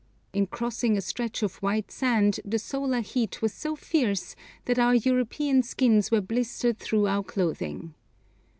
[0.33, 4.35] In crossing a stretch of white sand the solar heat was so fierce
[4.65, 7.93] that our European skins were blistered through our clothing.